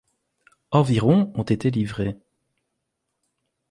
[0.71, 2.17] Environ ont été livrées.